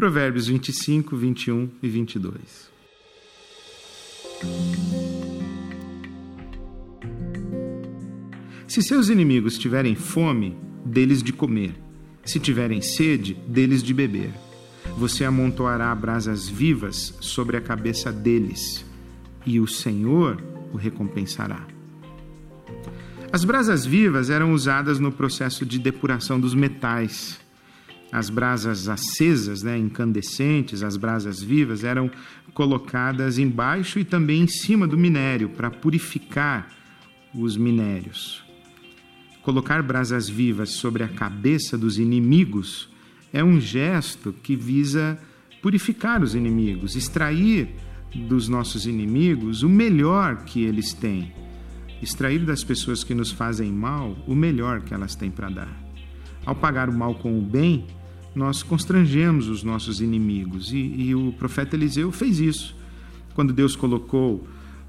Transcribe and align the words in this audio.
Provérbios 0.00 0.46
25, 0.46 1.14
21 1.14 1.68
e 1.82 1.86
22. 1.86 2.70
Se 8.66 8.82
seus 8.82 9.10
inimigos 9.10 9.58
tiverem 9.58 9.94
fome, 9.94 10.56
deles 10.86 11.22
de 11.22 11.34
comer. 11.34 11.74
Se 12.24 12.40
tiverem 12.40 12.80
sede, 12.80 13.34
deles 13.46 13.82
de 13.82 13.92
beber 13.92 14.30
você 14.96 15.22
amontoará 15.22 15.94
brasas 15.94 16.48
vivas 16.48 17.14
sobre 17.20 17.58
a 17.58 17.60
cabeça 17.60 18.10
deles, 18.10 18.82
e 19.44 19.60
o 19.60 19.66
Senhor 19.66 20.42
o 20.72 20.78
recompensará. 20.78 21.66
As 23.30 23.44
brasas 23.44 23.84
vivas 23.84 24.30
eram 24.30 24.54
usadas 24.54 24.98
no 24.98 25.12
processo 25.12 25.66
de 25.66 25.78
depuração 25.78 26.40
dos 26.40 26.54
metais. 26.54 27.38
As 28.12 28.28
brasas 28.28 28.88
acesas, 28.88 29.62
né, 29.62 29.78
incandescentes, 29.78 30.82
as 30.82 30.96
brasas 30.96 31.40
vivas, 31.40 31.84
eram 31.84 32.10
colocadas 32.52 33.38
embaixo 33.38 33.98
e 33.98 34.04
também 34.04 34.42
em 34.42 34.48
cima 34.48 34.86
do 34.86 34.98
minério 34.98 35.50
para 35.50 35.70
purificar 35.70 36.68
os 37.34 37.56
minérios. 37.56 38.42
Colocar 39.42 39.82
brasas 39.82 40.28
vivas 40.28 40.70
sobre 40.70 41.02
a 41.02 41.08
cabeça 41.08 41.78
dos 41.78 41.98
inimigos 41.98 42.88
é 43.32 43.42
um 43.42 43.60
gesto 43.60 44.32
que 44.32 44.56
visa 44.56 45.18
purificar 45.62 46.22
os 46.22 46.34
inimigos, 46.34 46.96
extrair 46.96 47.74
dos 48.14 48.48
nossos 48.48 48.86
inimigos 48.86 49.62
o 49.62 49.68
melhor 49.68 50.44
que 50.44 50.64
eles 50.64 50.92
têm, 50.92 51.32
extrair 52.02 52.44
das 52.44 52.64
pessoas 52.64 53.04
que 53.04 53.14
nos 53.14 53.30
fazem 53.30 53.70
mal 53.70 54.16
o 54.26 54.34
melhor 54.34 54.80
que 54.80 54.92
elas 54.92 55.14
têm 55.14 55.30
para 55.30 55.48
dar. 55.48 55.90
Ao 56.44 56.54
pagar 56.54 56.88
o 56.88 56.92
mal 56.92 57.14
com 57.14 57.38
o 57.38 57.42
bem, 57.42 57.86
nós 58.34 58.62
constrangemos 58.62 59.48
os 59.48 59.62
nossos 59.62 60.00
inimigos 60.00 60.72
e, 60.72 60.76
e 60.76 61.14
o 61.14 61.32
profeta 61.32 61.76
Eliseu 61.76 62.12
fez 62.12 62.38
isso. 62.38 62.76
Quando 63.34 63.52
Deus 63.52 63.74
colocou 63.74 64.46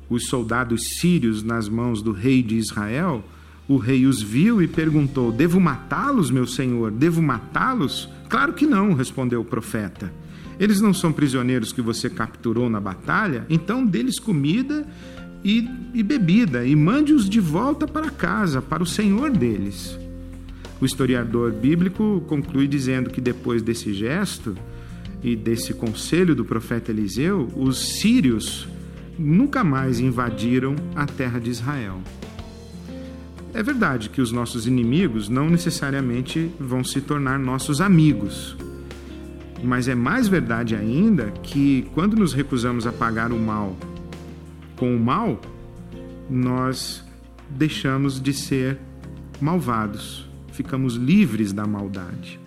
os 0.09 0.27
soldados 0.27 0.99
sírios 0.99 1.41
nas 1.41 1.69
mãos 1.69 2.01
do 2.01 2.11
rei 2.11 2.43
de 2.43 2.55
Israel, 2.55 3.23
o 3.67 3.77
rei 3.77 4.05
os 4.05 4.21
viu 4.21 4.61
e 4.61 4.67
perguntou: 4.67 5.31
Devo 5.31 5.59
matá-los, 5.59 6.29
meu 6.29 6.45
senhor? 6.45 6.91
Devo 6.91 7.21
matá-los? 7.21 8.09
Claro 8.29 8.53
que 8.53 8.65
não, 8.65 8.93
respondeu 8.93 9.41
o 9.41 9.45
profeta. 9.45 10.11
Eles 10.59 10.79
não 10.79 10.93
são 10.93 11.11
prisioneiros 11.11 11.71
que 11.71 11.81
você 11.81 12.09
capturou 12.09 12.69
na 12.69 12.79
batalha? 12.79 13.45
Então 13.49 13.85
dê-lhes 13.85 14.19
comida 14.19 14.85
e, 15.43 15.67
e 15.93 16.03
bebida 16.03 16.65
e 16.65 16.75
mande-os 16.75 17.29
de 17.29 17.39
volta 17.39 17.87
para 17.87 18.09
casa, 18.11 18.61
para 18.61 18.83
o 18.83 18.85
senhor 18.85 19.31
deles. 19.31 19.97
O 20.81 20.85
historiador 20.85 21.51
bíblico 21.51 22.23
conclui 22.27 22.67
dizendo 22.67 23.11
que 23.11 23.21
depois 23.21 23.61
desse 23.61 23.93
gesto 23.93 24.55
e 25.23 25.35
desse 25.35 25.75
conselho 25.75 26.35
do 26.35 26.43
profeta 26.43 26.89
Eliseu, 26.89 27.47
os 27.55 27.99
sírios 27.99 28.67
nunca 29.17 29.63
mais 29.63 29.99
invadiram 29.99 30.75
a 30.95 31.05
terra 31.05 31.39
de 31.39 31.51
Israel. 31.51 32.01
É 33.53 33.61
verdade 33.61 34.09
que 34.09 34.21
os 34.21 34.31
nossos 34.31 34.65
inimigos 34.65 35.29
não 35.29 35.49
necessariamente 35.49 36.49
vão 36.59 36.83
se 36.83 36.99
tornar 37.01 37.37
nossos 37.37 37.79
amigos. 37.79 38.57
Mas 39.63 39.87
é 39.87 39.93
mais 39.93 40.27
verdade 40.27 40.75
ainda 40.75 41.29
que 41.43 41.85
quando 41.93 42.15
nos 42.15 42.33
recusamos 42.33 42.87
a 42.87 42.91
pagar 42.91 43.31
o 43.31 43.37
mal 43.37 43.77
com 44.77 44.95
o 44.95 44.99
mal, 44.99 45.39
nós 46.27 47.03
deixamos 47.49 48.19
de 48.19 48.33
ser 48.33 48.79
malvados, 49.39 50.30
ficamos 50.51 50.95
livres 50.95 51.53
da 51.53 51.65
maldade. 51.65 52.39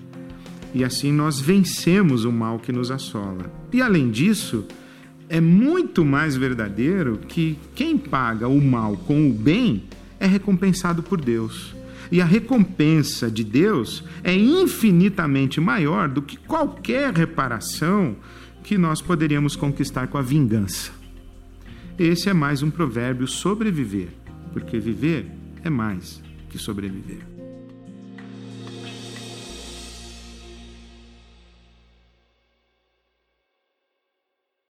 E 0.74 0.82
assim 0.82 1.12
nós 1.12 1.40
vencemos 1.40 2.24
o 2.24 2.32
mal 2.32 2.58
que 2.58 2.72
nos 2.72 2.90
assola. 2.90 3.52
E 3.72 3.80
além 3.80 4.10
disso, 4.10 4.66
é 5.28 5.40
muito 5.40 6.04
mais 6.04 6.36
verdadeiro 6.36 7.18
que 7.28 7.58
quem 7.74 7.96
paga 7.96 8.48
o 8.48 8.60
mal 8.60 8.96
com 8.96 9.30
o 9.30 9.32
bem 9.32 9.84
é 10.18 10.26
recompensado 10.26 11.02
por 11.02 11.20
Deus. 11.20 11.74
E 12.10 12.20
a 12.20 12.24
recompensa 12.24 13.30
de 13.30 13.42
Deus 13.42 14.04
é 14.22 14.34
infinitamente 14.34 15.60
maior 15.60 16.08
do 16.08 16.22
que 16.22 16.36
qualquer 16.36 17.12
reparação 17.12 18.16
que 18.62 18.76
nós 18.76 19.00
poderíamos 19.00 19.56
conquistar 19.56 20.08
com 20.08 20.18
a 20.18 20.22
vingança. 20.22 20.92
Esse 21.98 22.28
é 22.28 22.32
mais 22.32 22.62
um 22.62 22.70
provérbio 22.70 23.26
sobreviver, 23.26 24.08
porque 24.52 24.78
viver 24.78 25.30
é 25.62 25.70
mais 25.70 26.22
que 26.48 26.58
sobreviver. 26.58 27.33